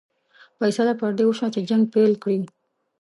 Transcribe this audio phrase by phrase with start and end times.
[0.57, 2.39] فیصله پر دې وشوه چې جنګ پیل کړي.